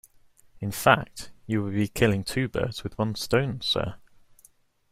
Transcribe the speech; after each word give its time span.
In 0.59 0.71
fact, 0.71 1.29
you 1.45 1.61
will 1.61 1.69
be 1.69 1.87
killing 1.87 2.23
two 2.23 2.47
birds 2.47 2.83
with 2.83 2.97
one 2.97 3.13
stone, 3.13 3.61
sir. 3.61 3.97